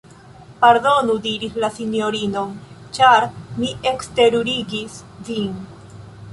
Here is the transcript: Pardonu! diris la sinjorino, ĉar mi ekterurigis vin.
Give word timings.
Pardonu! 0.61 1.17
diris 1.25 1.59
la 1.65 1.69
sinjorino, 1.75 2.43
ĉar 2.99 3.29
mi 3.61 3.69
ekterurigis 3.93 4.97
vin. 5.31 5.57